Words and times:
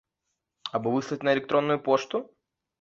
Або 0.79 0.95
выслаць 0.95 1.19
на 1.29 1.37
электронную 1.37 1.79
пошту. 1.91 2.27